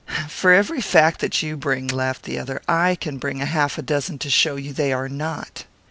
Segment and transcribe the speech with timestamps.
[0.27, 4.17] "For every fact that you bring," laughed the other, "I can bring half a dozen
[4.25, 5.65] to show you they are not."